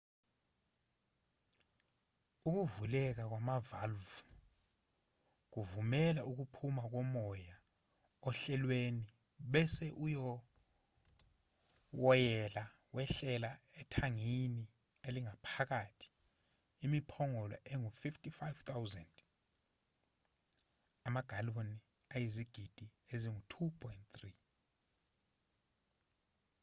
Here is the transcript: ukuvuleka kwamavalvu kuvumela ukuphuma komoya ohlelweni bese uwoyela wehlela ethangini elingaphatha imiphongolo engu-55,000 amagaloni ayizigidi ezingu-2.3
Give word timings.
ukuvuleka 2.47 3.23
kwamavalvu 3.31 4.17
kuvumela 5.53 6.21
ukuphuma 6.31 6.83
komoya 6.93 7.55
ohlelweni 8.27 9.05
bese 9.51 9.87
uwoyela 11.93 12.63
wehlela 12.95 13.49
ethangini 13.81 14.63
elingaphatha 15.07 15.81
imiphongolo 16.85 17.55
engu-55,000 17.71 19.07
amagaloni 21.07 21.77
ayizigidi 22.13 22.85
ezingu-2.3 23.13 24.17